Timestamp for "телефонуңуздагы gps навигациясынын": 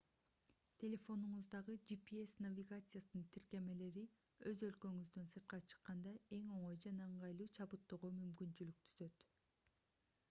0.83-3.27